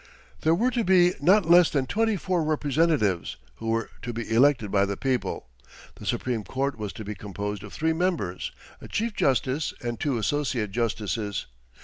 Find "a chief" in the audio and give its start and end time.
8.81-9.15